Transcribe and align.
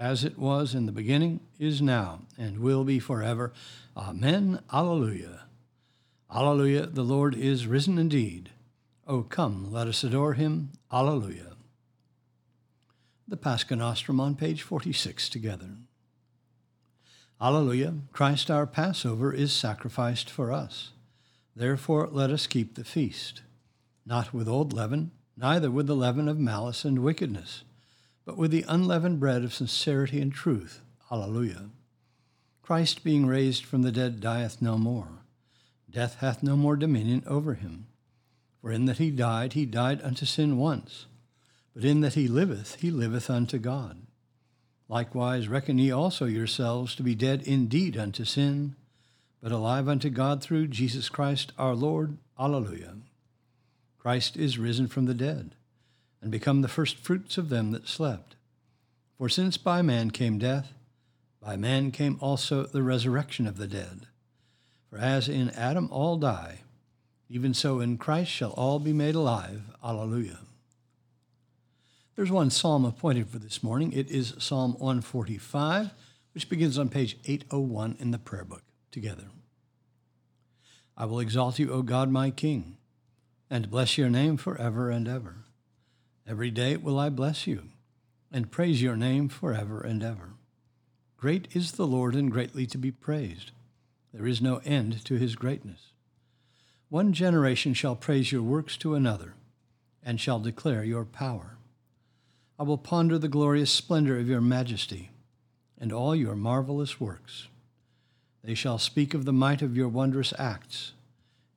as 0.00 0.24
it 0.24 0.38
was 0.38 0.74
in 0.74 0.86
the 0.86 0.92
beginning, 0.92 1.40
is 1.58 1.82
now, 1.82 2.20
and 2.38 2.58
will 2.58 2.84
be 2.84 2.98
forever. 2.98 3.52
Amen. 3.94 4.58
Alleluia. 4.72 5.42
Alleluia. 6.34 6.86
The 6.86 7.02
Lord 7.02 7.34
is 7.34 7.66
risen 7.66 7.98
indeed. 7.98 8.48
O 9.06 9.22
come, 9.22 9.70
let 9.70 9.86
us 9.86 10.02
adore 10.02 10.32
him. 10.32 10.70
Alleluia. 10.90 11.52
The 13.28 13.36
Pascha 13.36 13.76
Nostrum 13.76 14.20
on 14.20 14.36
page 14.36 14.62
46 14.62 15.28
together. 15.28 15.76
Alleluia. 17.38 17.96
Christ 18.10 18.50
our 18.50 18.66
Passover 18.66 19.34
is 19.34 19.52
sacrificed 19.52 20.30
for 20.30 20.50
us. 20.50 20.92
Therefore 21.54 22.08
let 22.10 22.30
us 22.30 22.46
keep 22.46 22.74
the 22.74 22.84
feast, 22.84 23.42
not 24.06 24.32
with 24.32 24.48
old 24.48 24.72
leaven, 24.72 25.10
neither 25.36 25.70
with 25.70 25.86
the 25.86 25.96
leaven 25.96 26.26
of 26.26 26.38
malice 26.38 26.86
and 26.86 27.00
wickedness 27.00 27.64
but 28.30 28.38
with 28.38 28.52
the 28.52 28.64
unleavened 28.68 29.18
bread 29.18 29.42
of 29.42 29.52
sincerity 29.52 30.20
and 30.20 30.32
truth. 30.32 30.82
Alleluia. 31.10 31.68
Christ 32.62 33.02
being 33.02 33.26
raised 33.26 33.64
from 33.64 33.82
the 33.82 33.90
dead 33.90 34.20
dieth 34.20 34.62
no 34.62 34.78
more. 34.78 35.24
Death 35.90 36.18
hath 36.20 36.40
no 36.40 36.56
more 36.56 36.76
dominion 36.76 37.24
over 37.26 37.54
him. 37.54 37.88
For 38.60 38.70
in 38.70 38.84
that 38.84 38.98
he 38.98 39.10
died, 39.10 39.54
he 39.54 39.66
died 39.66 40.00
unto 40.04 40.24
sin 40.26 40.58
once, 40.58 41.06
but 41.74 41.84
in 41.84 42.02
that 42.02 42.14
he 42.14 42.28
liveth, 42.28 42.76
he 42.76 42.92
liveth 42.92 43.28
unto 43.28 43.58
God. 43.58 44.00
Likewise 44.88 45.48
reckon 45.48 45.78
ye 45.78 45.90
also 45.90 46.26
yourselves 46.26 46.94
to 46.94 47.02
be 47.02 47.16
dead 47.16 47.42
indeed 47.42 47.96
unto 47.96 48.24
sin, 48.24 48.76
but 49.42 49.50
alive 49.50 49.88
unto 49.88 50.08
God 50.08 50.40
through 50.40 50.68
Jesus 50.68 51.08
Christ 51.08 51.50
our 51.58 51.74
Lord. 51.74 52.16
Alleluia. 52.38 52.94
Christ 53.98 54.36
is 54.36 54.56
risen 54.56 54.86
from 54.86 55.06
the 55.06 55.14
dead 55.14 55.56
and 56.22 56.30
become 56.30 56.62
the 56.62 56.68
first 56.68 56.98
fruits 56.98 57.38
of 57.38 57.48
them 57.48 57.72
that 57.72 57.88
slept. 57.88 58.36
For 59.16 59.28
since 59.28 59.56
by 59.56 59.82
man 59.82 60.10
came 60.10 60.38
death, 60.38 60.72
by 61.40 61.56
man 61.56 61.90
came 61.90 62.18
also 62.20 62.64
the 62.64 62.82
resurrection 62.82 63.46
of 63.46 63.56
the 63.56 63.66
dead. 63.66 64.06
For 64.88 64.98
as 64.98 65.28
in 65.28 65.50
Adam 65.50 65.88
all 65.90 66.16
die, 66.16 66.60
even 67.28 67.54
so 67.54 67.80
in 67.80 67.96
Christ 67.96 68.30
shall 68.30 68.50
all 68.52 68.78
be 68.78 68.92
made 68.92 69.14
alive. 69.14 69.62
Alleluia. 69.82 70.38
There's 72.16 72.30
one 72.30 72.50
psalm 72.50 72.84
appointed 72.84 73.28
for 73.28 73.38
this 73.38 73.62
morning. 73.62 73.92
It 73.92 74.10
is 74.10 74.34
Psalm 74.38 74.72
145, 74.72 75.92
which 76.34 76.48
begins 76.50 76.78
on 76.78 76.88
page 76.88 77.16
801 77.24 77.96
in 77.98 78.10
the 78.10 78.18
prayer 78.18 78.44
book. 78.44 78.62
Together. 78.90 79.26
I 80.96 81.04
will 81.04 81.20
exalt 81.20 81.58
you, 81.60 81.70
O 81.72 81.82
God, 81.82 82.10
my 82.10 82.30
King, 82.30 82.76
and 83.48 83.70
bless 83.70 83.96
your 83.96 84.10
name 84.10 84.36
forever 84.36 84.90
and 84.90 85.06
ever. 85.06 85.44
Every 86.26 86.50
day 86.50 86.76
will 86.76 86.98
I 86.98 87.08
bless 87.08 87.46
you 87.46 87.64
and 88.32 88.50
praise 88.50 88.80
your 88.80 88.96
name 88.96 89.28
forever 89.28 89.80
and 89.80 90.02
ever. 90.02 90.34
Great 91.16 91.48
is 91.54 91.72
the 91.72 91.86
Lord 91.86 92.14
and 92.14 92.30
greatly 92.30 92.66
to 92.66 92.78
be 92.78 92.90
praised. 92.90 93.50
There 94.12 94.26
is 94.26 94.40
no 94.40 94.60
end 94.64 95.04
to 95.04 95.14
his 95.14 95.36
greatness. 95.36 95.92
One 96.88 97.12
generation 97.12 97.74
shall 97.74 97.94
praise 97.94 98.32
your 98.32 98.42
works 98.42 98.76
to 98.78 98.94
another 98.94 99.34
and 100.02 100.20
shall 100.20 100.40
declare 100.40 100.82
your 100.82 101.04
power. 101.04 101.56
I 102.58 102.62
will 102.62 102.78
ponder 102.78 103.18
the 103.18 103.28
glorious 103.28 103.70
splendor 103.70 104.18
of 104.18 104.28
your 104.28 104.40
majesty 104.40 105.10
and 105.78 105.92
all 105.92 106.14
your 106.14 106.36
marvelous 106.36 107.00
works. 107.00 107.48
They 108.42 108.54
shall 108.54 108.78
speak 108.78 109.14
of 109.14 109.24
the 109.24 109.32
might 109.32 109.62
of 109.62 109.76
your 109.76 109.88
wondrous 109.88 110.32
acts, 110.38 110.92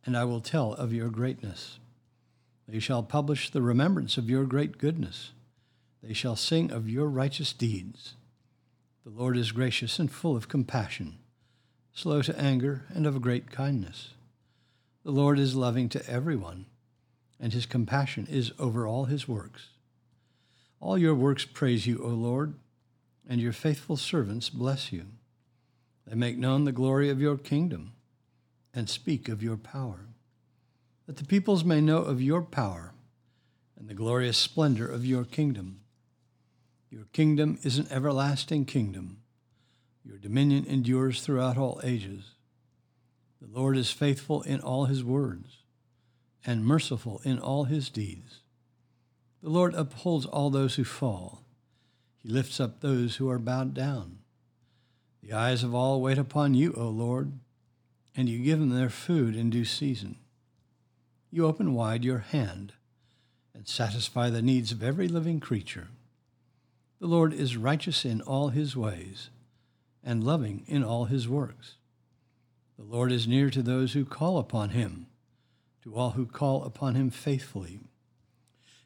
and 0.05 0.17
I 0.17 0.25
will 0.25 0.41
tell 0.41 0.73
of 0.73 0.93
your 0.93 1.09
greatness. 1.09 1.79
They 2.67 2.79
shall 2.79 3.03
publish 3.03 3.49
the 3.49 3.61
remembrance 3.61 4.17
of 4.17 4.29
your 4.29 4.45
great 4.45 4.77
goodness. 4.77 5.31
They 6.01 6.13
shall 6.13 6.35
sing 6.35 6.71
of 6.71 6.89
your 6.89 7.07
righteous 7.07 7.53
deeds. 7.53 8.15
The 9.03 9.09
Lord 9.09 9.37
is 9.37 9.51
gracious 9.51 9.99
and 9.99 10.11
full 10.11 10.35
of 10.35 10.47
compassion, 10.47 11.17
slow 11.93 12.21
to 12.21 12.39
anger, 12.39 12.85
and 12.93 13.05
of 13.05 13.21
great 13.21 13.51
kindness. 13.51 14.11
The 15.03 15.11
Lord 15.11 15.39
is 15.39 15.55
loving 15.55 15.89
to 15.89 16.09
everyone, 16.09 16.65
and 17.39 17.51
his 17.51 17.65
compassion 17.65 18.27
is 18.29 18.53
over 18.57 18.87
all 18.87 19.05
his 19.05 19.27
works. 19.27 19.67
All 20.79 20.97
your 20.97 21.15
works 21.15 21.45
praise 21.45 21.85
you, 21.85 22.01
O 22.03 22.07
Lord, 22.07 22.53
and 23.27 23.41
your 23.41 23.53
faithful 23.53 23.97
servants 23.97 24.49
bless 24.49 24.91
you. 24.91 25.05
They 26.07 26.15
make 26.15 26.37
known 26.37 26.63
the 26.63 26.71
glory 26.71 27.09
of 27.09 27.21
your 27.21 27.37
kingdom 27.37 27.93
and 28.73 28.89
speak 28.89 29.29
of 29.29 29.43
your 29.43 29.57
power 29.57 30.07
that 31.05 31.17
the 31.17 31.25
peoples 31.25 31.63
may 31.63 31.81
know 31.81 31.97
of 31.97 32.21
your 32.21 32.41
power 32.41 32.93
and 33.77 33.89
the 33.89 33.93
glorious 33.93 34.37
splendor 34.37 34.87
of 34.87 35.05
your 35.05 35.25
kingdom. 35.25 35.81
Your 36.89 37.05
kingdom 37.11 37.57
is 37.63 37.77
an 37.77 37.87
everlasting 37.89 38.65
kingdom. 38.65 39.17
Your 40.05 40.17
dominion 40.17 40.65
endures 40.65 41.21
throughout 41.21 41.57
all 41.57 41.81
ages. 41.83 42.35
The 43.41 43.47
Lord 43.59 43.75
is 43.75 43.91
faithful 43.91 44.41
in 44.43 44.61
all 44.61 44.85
his 44.85 45.03
words 45.03 45.57
and 46.45 46.65
merciful 46.65 47.21
in 47.23 47.39
all 47.39 47.65
his 47.65 47.89
deeds. 47.89 48.39
The 49.41 49.49
Lord 49.49 49.73
upholds 49.75 50.25
all 50.25 50.49
those 50.49 50.75
who 50.75 50.85
fall. 50.85 51.43
He 52.21 52.29
lifts 52.29 52.59
up 52.59 52.79
those 52.79 53.17
who 53.17 53.29
are 53.29 53.39
bowed 53.39 53.73
down. 53.73 54.19
The 55.21 55.33
eyes 55.33 55.63
of 55.63 55.75
all 55.75 56.01
wait 56.01 56.17
upon 56.17 56.53
you, 56.53 56.73
O 56.77 56.87
Lord, 56.87 57.33
and 58.15 58.29
you 58.29 58.39
give 58.39 58.59
them 58.59 58.69
their 58.69 58.89
food 58.89 59.35
in 59.35 59.49
due 59.49 59.65
season 59.65 60.17
you 61.33 61.47
open 61.47 61.73
wide 61.73 62.05
your 62.05 62.19
hand 62.19 62.73
and 63.55 63.67
satisfy 63.67 64.29
the 64.29 64.41
needs 64.41 64.71
of 64.71 64.83
every 64.83 65.07
living 65.07 65.39
creature. 65.39 65.87
The 66.99 67.07
Lord 67.07 67.33
is 67.33 67.57
righteous 67.57 68.05
in 68.05 68.21
all 68.21 68.49
his 68.49 68.77
ways 68.77 69.31
and 70.03 70.23
loving 70.23 70.63
in 70.67 70.83
all 70.83 71.05
his 71.05 71.27
works. 71.27 71.73
The 72.77 72.85
Lord 72.85 73.11
is 73.11 73.27
near 73.27 73.49
to 73.49 73.63
those 73.63 73.93
who 73.93 74.05
call 74.05 74.37
upon 74.37 74.69
him, 74.69 75.07
to 75.83 75.95
all 75.95 76.11
who 76.11 76.27
call 76.27 76.65
upon 76.65 76.93
him 76.93 77.09
faithfully. 77.09 77.79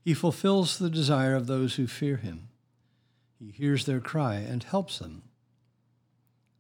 He 0.02 0.14
fulfills 0.14 0.78
the 0.78 0.90
desire 0.90 1.36
of 1.36 1.48
those 1.48 1.76
who 1.76 1.86
fear 1.86 2.16
him. 2.16 2.48
He 3.38 3.52
hears 3.52 3.86
their 3.86 4.00
cry 4.00 4.36
and 4.36 4.64
helps 4.64 5.00
them. 5.00 5.24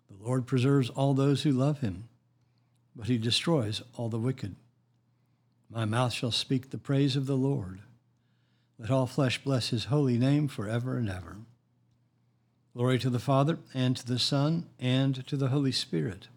The 0.09 0.21
Lord 0.21 0.45
preserves 0.45 0.89
all 0.89 1.13
those 1.13 1.43
who 1.43 1.51
love 1.53 1.79
him, 1.79 2.09
but 2.93 3.07
he 3.07 3.17
destroys 3.17 3.81
all 3.95 4.09
the 4.09 4.19
wicked. 4.19 4.57
My 5.69 5.85
mouth 5.85 6.13
shall 6.13 6.31
speak 6.31 6.69
the 6.69 6.77
praise 6.77 7.15
of 7.15 7.25
the 7.25 7.35
Lord. 7.35 7.81
Let 8.79 8.89
all 8.89 9.07
flesh 9.07 9.43
bless 9.43 9.69
his 9.69 9.85
holy 9.85 10.17
name 10.17 10.47
forever 10.47 10.97
and 10.97 11.09
ever. 11.09 11.37
Glory 12.73 12.99
to 12.99 13.09
the 13.09 13.19
Father, 13.19 13.57
and 13.73 13.97
to 13.97 14.05
the 14.05 14.19
Son, 14.19 14.67
and 14.79 15.25
to 15.27 15.35
the 15.35 15.47
Holy 15.47 15.71
Spirit, 15.71 16.27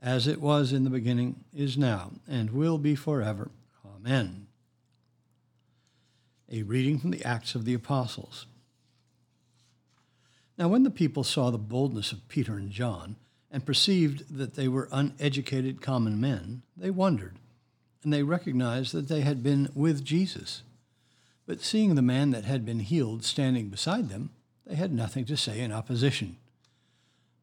as 0.00 0.26
it 0.26 0.40
was 0.40 0.72
in 0.72 0.84
the 0.84 0.90
beginning, 0.90 1.44
is 1.52 1.76
now, 1.76 2.12
and 2.28 2.50
will 2.50 2.78
be 2.78 2.94
forever. 2.94 3.50
Amen. 3.84 4.46
A 6.50 6.62
reading 6.62 7.00
from 7.00 7.10
the 7.10 7.24
Acts 7.24 7.56
of 7.56 7.64
the 7.64 7.74
Apostles. 7.74 8.46
Now, 10.56 10.68
when 10.68 10.84
the 10.84 10.90
people 10.90 11.24
saw 11.24 11.50
the 11.50 11.58
boldness 11.58 12.12
of 12.12 12.28
Peter 12.28 12.56
and 12.56 12.70
John, 12.70 13.16
and 13.50 13.66
perceived 13.66 14.36
that 14.36 14.54
they 14.54 14.68
were 14.68 14.88
uneducated 14.92 15.82
common 15.82 16.20
men, 16.20 16.62
they 16.76 16.90
wondered 16.90 17.38
and 18.06 18.12
they 18.12 18.22
recognized 18.22 18.94
that 18.94 19.08
they 19.08 19.22
had 19.22 19.42
been 19.42 19.68
with 19.74 20.04
Jesus. 20.04 20.62
But 21.44 21.60
seeing 21.60 21.96
the 21.96 22.02
man 22.02 22.30
that 22.30 22.44
had 22.44 22.64
been 22.64 22.78
healed 22.78 23.24
standing 23.24 23.68
beside 23.68 24.10
them, 24.10 24.30
they 24.64 24.76
had 24.76 24.92
nothing 24.92 25.24
to 25.24 25.36
say 25.36 25.58
in 25.58 25.72
opposition. 25.72 26.36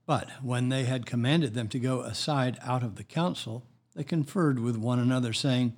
But 0.05 0.29
when 0.41 0.69
they 0.69 0.85
had 0.85 1.05
commanded 1.05 1.53
them 1.53 1.67
to 1.67 1.79
go 1.79 1.99
aside 1.99 2.57
out 2.61 2.81
of 2.81 2.95
the 2.95 3.03
council, 3.03 3.65
they 3.93 4.05
conferred 4.05 4.57
with 4.57 4.77
one 4.77 4.99
another, 4.99 5.33
saying, 5.33 5.73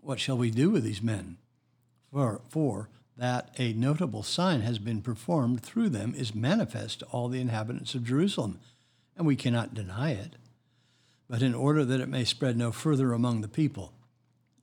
What 0.00 0.18
shall 0.18 0.36
we 0.36 0.50
do 0.50 0.68
with 0.68 0.82
these 0.82 1.00
men? 1.00 1.36
For, 2.10 2.40
for 2.48 2.88
that 3.16 3.54
a 3.56 3.72
notable 3.74 4.24
sign 4.24 4.62
has 4.62 4.80
been 4.80 5.00
performed 5.00 5.62
through 5.62 5.90
them 5.90 6.12
is 6.12 6.34
manifest 6.34 6.98
to 6.98 7.06
all 7.06 7.28
the 7.28 7.40
inhabitants 7.40 7.94
of 7.94 8.02
Jerusalem, 8.02 8.58
and 9.16 9.28
we 9.28 9.36
cannot 9.36 9.74
deny 9.74 10.10
it. 10.10 10.34
But 11.30 11.40
in 11.40 11.54
order 11.54 11.84
that 11.84 12.00
it 12.00 12.08
may 12.08 12.24
spread 12.24 12.56
no 12.56 12.72
further 12.72 13.12
among 13.12 13.40
the 13.40 13.46
people, 13.46 13.92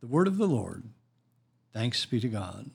The 0.00 0.06
word 0.06 0.28
of 0.28 0.38
the 0.38 0.46
Lord. 0.46 0.84
Thanks 1.72 2.06
be 2.06 2.20
to 2.20 2.28
God. 2.28 2.70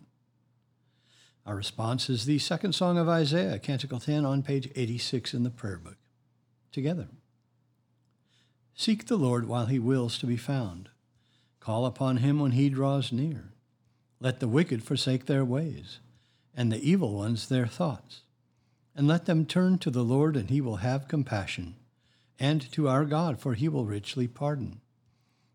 Our 1.45 1.55
response 1.55 2.09
is 2.09 2.25
the 2.25 2.39
second 2.39 2.73
song 2.73 2.97
of 2.97 3.07
Isaiah, 3.07 3.59
Canticle 3.59 3.99
10, 3.99 4.25
on 4.25 4.43
page 4.43 4.69
86 4.75 5.33
in 5.33 5.43
the 5.43 5.49
prayer 5.49 5.77
book. 5.77 5.95
Together. 6.73 7.07
Seek 8.75 9.07
the 9.07 9.15
Lord 9.15 9.47
while 9.47 9.67
he 9.67 9.79
wills 9.79 10.17
to 10.17 10.25
be 10.25 10.35
found. 10.35 10.89
Call 11.61 11.85
upon 11.85 12.17
him 12.17 12.39
when 12.39 12.51
he 12.51 12.67
draws 12.69 13.13
near. 13.13 13.53
Let 14.19 14.41
the 14.41 14.47
wicked 14.49 14.83
forsake 14.83 15.25
their 15.25 15.45
ways, 15.45 15.99
and 16.53 16.71
the 16.71 16.89
evil 16.89 17.13
ones 17.13 17.47
their 17.47 17.67
thoughts. 17.67 18.21
And 18.95 19.07
let 19.07 19.25
them 19.25 19.45
turn 19.45 19.77
to 19.79 19.89
the 19.89 20.03
Lord, 20.03 20.35
and 20.35 20.49
he 20.49 20.59
will 20.59 20.77
have 20.77 21.07
compassion, 21.07 21.75
and 22.37 22.69
to 22.73 22.89
our 22.89 23.05
God, 23.05 23.39
for 23.39 23.53
he 23.53 23.69
will 23.69 23.85
richly 23.85 24.27
pardon. 24.27 24.81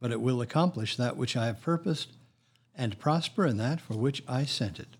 but 0.00 0.12
it 0.12 0.20
will 0.20 0.40
accomplish 0.40 0.96
that 0.96 1.16
which 1.16 1.36
I 1.36 1.46
have 1.46 1.62
purposed, 1.62 2.12
and 2.74 2.98
prosper 2.98 3.46
in 3.46 3.56
that 3.56 3.80
for 3.80 3.94
which 3.94 4.22
I 4.28 4.44
sent 4.44 4.78
it. 4.78 4.96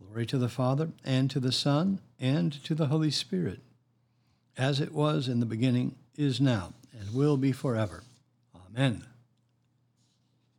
Glory 0.00 0.26
to 0.26 0.38
the 0.38 0.48
Father, 0.48 0.90
and 1.04 1.30
to 1.30 1.40
the 1.40 1.52
Son, 1.52 2.00
and 2.18 2.52
to 2.64 2.74
the 2.74 2.86
Holy 2.86 3.10
Spirit, 3.10 3.60
as 4.56 4.80
it 4.80 4.92
was 4.92 5.28
in 5.28 5.40
the 5.40 5.46
beginning, 5.46 5.96
is 6.16 6.40
now, 6.40 6.72
and 6.98 7.14
will 7.14 7.36
be 7.36 7.52
forever. 7.52 8.02
Amen. 8.54 9.04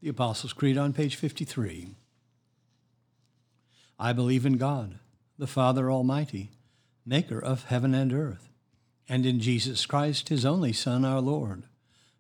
The 0.02 0.10
Apostles' 0.10 0.54
Creed 0.54 0.78
on 0.78 0.94
page 0.94 1.16
53. 1.16 1.90
I 4.00 4.14
believe 4.14 4.46
in 4.46 4.58
God, 4.58 5.00
the 5.38 5.48
Father 5.48 5.92
Almighty, 5.92 6.52
maker 7.06 7.40
of 7.40 7.66
heaven 7.66 7.94
and 7.94 8.12
earth, 8.12 8.50
and 9.08 9.26
in 9.26 9.40
Jesus 9.40 9.86
Christ, 9.86 10.30
his 10.30 10.46
only 10.46 10.74
Son, 10.74 11.06
our 11.06 11.22
Lord, 11.22 11.64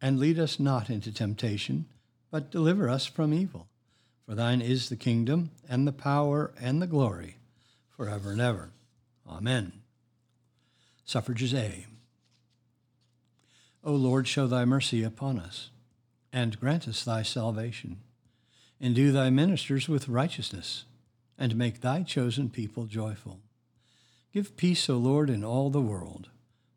And 0.00 0.18
lead 0.18 0.38
us 0.38 0.58
not 0.58 0.88
into 0.88 1.12
temptation, 1.12 1.86
but 2.30 2.50
deliver 2.50 2.88
us 2.88 3.06
from 3.06 3.34
evil. 3.34 3.68
For 4.26 4.34
thine 4.34 4.62
is 4.62 4.88
the 4.88 4.96
kingdom, 4.96 5.50
and 5.68 5.86
the 5.86 5.92
power, 5.92 6.52
and 6.60 6.80
the 6.80 6.86
glory, 6.86 7.36
forever 7.96 8.32
and 8.32 8.40
ever. 8.40 8.70
Amen. 9.28 9.72
Suffrages 11.04 11.52
A. 11.52 11.86
O 13.82 13.92
Lord, 13.92 14.28
show 14.28 14.46
thy 14.46 14.64
mercy 14.64 15.02
upon 15.02 15.38
us, 15.38 15.70
and 16.32 16.60
grant 16.60 16.86
us 16.86 17.04
thy 17.04 17.22
salvation. 17.22 17.98
Endue 18.80 19.10
thy 19.10 19.30
ministers 19.30 19.88
with 19.88 20.08
righteousness, 20.08 20.84
and 21.38 21.56
make 21.56 21.80
thy 21.80 22.02
chosen 22.02 22.48
people 22.48 22.84
joyful. 22.84 23.40
Give 24.32 24.56
peace, 24.56 24.88
O 24.88 24.96
Lord, 24.96 25.28
in 25.28 25.42
all 25.42 25.70
the 25.70 25.80
world, 25.80 26.28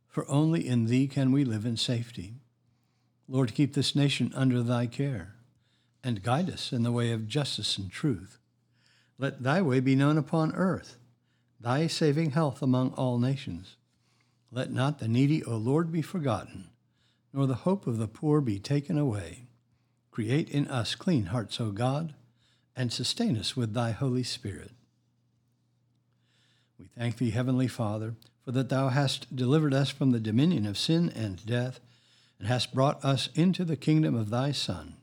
for 0.07 0.29
only 0.29 0.67
in 0.67 0.85
thee 0.85 1.07
can 1.07 1.31
we 1.31 1.45
live 1.45 1.65
in 1.65 1.77
safety. 1.77 2.33
Lord, 3.27 3.53
keep 3.53 3.73
this 3.73 3.95
nation 3.95 4.31
under 4.35 4.61
thy 4.61 4.85
care 4.85 5.35
and 6.03 6.23
guide 6.23 6.49
us 6.49 6.73
in 6.73 6.83
the 6.83 6.91
way 6.91 7.11
of 7.11 7.27
justice 7.27 7.77
and 7.77 7.89
truth. 7.89 8.37
Let 9.17 9.43
thy 9.43 9.61
way 9.61 9.79
be 9.79 9.95
known 9.95 10.17
upon 10.17 10.53
earth, 10.53 10.97
thy 11.59 11.87
saving 11.87 12.31
health 12.31 12.61
among 12.61 12.91
all 12.93 13.17
nations. 13.17 13.77
Let 14.51 14.71
not 14.71 14.99
the 14.99 15.07
needy, 15.07 15.43
O 15.45 15.55
Lord, 15.55 15.91
be 15.91 16.01
forgotten, 16.01 16.69
nor 17.31 17.47
the 17.47 17.55
hope 17.55 17.87
of 17.87 17.97
the 17.97 18.07
poor 18.07 18.41
be 18.41 18.59
taken 18.59 18.97
away. 18.97 19.47
Create 20.11 20.49
in 20.49 20.67
us 20.67 20.93
clean 20.93 21.27
hearts, 21.27 21.59
O 21.59 21.71
God, 21.71 22.13
and 22.75 22.91
sustain 22.91 23.37
us 23.37 23.55
with 23.55 23.73
thy 23.73 23.91
Holy 23.91 24.23
Spirit. 24.23 24.71
We 26.77 26.87
thank 26.97 27.17
thee, 27.17 27.31
Heavenly 27.31 27.67
Father, 27.67 28.15
for 28.43 28.51
that 28.51 28.69
thou 28.69 28.89
hast 28.89 29.35
delivered 29.35 29.73
us 29.73 29.89
from 29.89 30.11
the 30.11 30.19
dominion 30.19 30.65
of 30.65 30.77
sin 30.77 31.09
and 31.15 31.43
death, 31.45 31.79
and 32.43 32.49
hast 32.49 32.73
brought 32.73 33.03
us 33.03 33.29
into 33.33 33.63
the 33.63 33.77
kingdom 33.77 34.13
of 34.13 34.29
thy 34.29 34.51
Son 34.51 34.97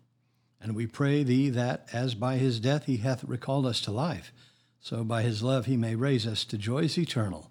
and 0.60 0.74
we 0.74 0.86
pray 0.86 1.22
thee 1.22 1.48
that, 1.50 1.88
as 1.92 2.14
by 2.14 2.36
his 2.36 2.60
death 2.60 2.84
he 2.84 2.98
hath 2.98 3.24
recalled 3.24 3.64
us 3.64 3.80
to 3.80 3.90
life, 3.90 4.32
so 4.78 5.02
by 5.04 5.22
his 5.22 5.42
love 5.42 5.66
he 5.66 5.76
may 5.76 5.94
raise 5.94 6.26
us 6.26 6.44
to 6.44 6.58
joys 6.58 6.98
eternal, 6.98 7.50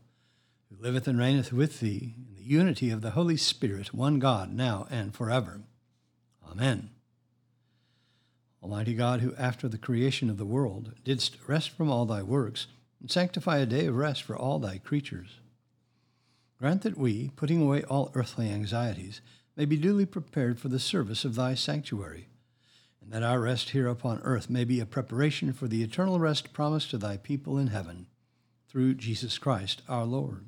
who 0.70 0.82
liveth 0.82 1.08
and 1.08 1.18
reigneth 1.18 1.52
with 1.52 1.80
thee 1.80 2.14
in 2.18 2.36
the 2.36 2.44
unity 2.44 2.92
of 2.92 3.02
the 3.02 3.12
Holy 3.12 3.38
Spirit, 3.38 3.94
one 3.94 4.20
God, 4.20 4.54
now 4.54 4.88
and 4.92 5.16
forever. 5.16 5.62
Amen. 6.50 6.92
Almighty 8.62 8.94
God, 8.94 9.22
who 9.22 9.34
after 9.36 9.68
the 9.68 9.78
creation 9.78 10.30
of 10.30 10.38
the 10.38 10.46
world 10.46 10.94
didst 11.04 11.38
rest 11.48 11.72
from 11.72 11.90
all 11.90 12.06
thy 12.06 12.22
works, 12.22 12.68
and 13.02 13.10
sanctify 13.10 13.58
a 13.58 13.66
day 13.66 13.88
of 13.88 13.96
rest 13.96 14.22
for 14.22 14.38
all 14.38 14.60
thy 14.60 14.78
creatures, 14.78 15.40
grant 16.60 16.84
that 16.84 16.98
we, 16.98 17.32
putting 17.36 17.62
away 17.62 17.84
all 17.84 18.12
earthly 18.14 18.50
anxieties, 18.50 19.22
may 19.60 19.66
be 19.66 19.76
duly 19.76 20.06
prepared 20.06 20.58
for 20.58 20.70
the 20.70 20.80
service 20.80 21.26
of 21.26 21.36
thy 21.36 21.54
sanctuary 21.54 22.30
and 23.02 23.12
that 23.12 23.28
our 23.28 23.42
rest 23.42 23.72
here 23.72 23.90
upon 23.90 24.22
earth 24.24 24.50
may 24.50 24.64
be 24.64 24.80
a 24.80 24.86
preparation 24.86 25.52
for 25.52 25.68
the 25.68 25.84
eternal 25.84 26.18
rest 26.18 26.54
promised 26.54 26.90
to 26.92 26.98
thy 26.98 27.18
people 27.18 27.58
in 27.58 27.68
heaven, 27.68 28.06
through 28.70 28.94
Jesus 28.94 29.38
Christ 29.38 29.82
our 29.90 30.06
Lord. 30.06 30.46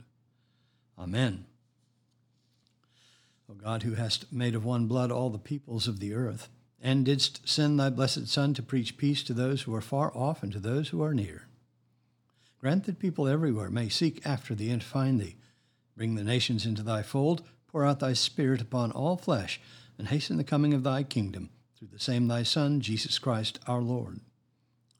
Amen. 0.97 1.43
O 3.49 3.53
God, 3.53 3.83
who 3.83 3.95
hast 3.95 4.31
made 4.31 4.55
of 4.55 4.63
one 4.63 4.85
blood 4.85 5.11
all 5.11 5.29
the 5.29 5.37
peoples 5.37 5.89
of 5.89 5.99
the 5.99 6.13
earth, 6.13 6.47
and 6.81 7.03
didst 7.03 7.41
send 7.49 7.77
thy 7.77 7.89
blessed 7.89 8.29
Son 8.29 8.53
to 8.53 8.63
preach 8.63 8.95
peace 8.95 9.23
to 9.23 9.33
those 9.33 9.63
who 9.63 9.75
are 9.75 9.81
far 9.81 10.15
off 10.15 10.41
and 10.41 10.53
to 10.53 10.59
those 10.59 10.87
who 10.87 11.03
are 11.03 11.13
near, 11.13 11.47
grant 12.61 12.85
that 12.85 12.97
people 12.97 13.27
everywhere 13.27 13.69
may 13.69 13.89
seek 13.89 14.25
after 14.25 14.55
thee 14.55 14.69
and 14.69 14.81
find 14.81 15.19
thee. 15.19 15.35
Bring 15.97 16.15
the 16.15 16.23
nations 16.23 16.65
into 16.65 16.81
thy 16.81 17.03
fold, 17.03 17.43
pour 17.71 17.85
out 17.85 17.99
thy 17.99 18.13
Spirit 18.13 18.61
upon 18.61 18.91
all 18.91 19.17
flesh, 19.17 19.61
and 19.97 20.07
hasten 20.07 20.37
the 20.37 20.43
coming 20.43 20.73
of 20.73 20.83
thy 20.83 21.03
kingdom 21.03 21.49
through 21.77 21.89
the 21.91 21.99
same 21.99 22.27
thy 22.27 22.43
Son, 22.43 22.81
Jesus 22.81 23.17
Christ 23.17 23.59
our 23.67 23.81
Lord. 23.81 24.19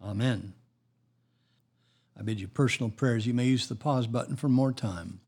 Amen. 0.01 0.53
I 2.17 2.23
bid 2.23 2.39
you 2.39 2.47
personal 2.47 2.89
prayers. 2.89 3.25
You 3.25 3.33
may 3.33 3.45
use 3.45 3.67
the 3.67 3.75
pause 3.75 4.07
button 4.07 4.35
for 4.35 4.49
more 4.49 4.71
time. 4.71 5.21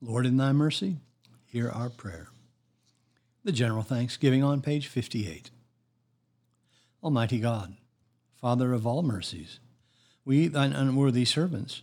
Lord, 0.00 0.26
in 0.26 0.36
thy 0.36 0.52
mercy, 0.52 0.96
hear 1.46 1.70
our 1.70 1.88
prayer. 1.88 2.28
The 3.44 3.52
General 3.52 3.82
Thanksgiving 3.82 4.42
on 4.42 4.60
page 4.60 4.88
58. 4.88 5.50
Almighty 7.02 7.38
God, 7.38 7.76
Father 8.40 8.72
of 8.72 8.86
all 8.86 9.02
mercies, 9.02 9.58
we, 10.24 10.48
thine 10.48 10.72
unworthy 10.72 11.24
servants, 11.24 11.82